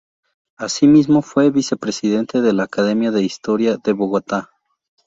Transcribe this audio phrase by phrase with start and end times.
[0.57, 4.49] Asimismo, fue vicepresidente de la Academia de Historia de Bogotá.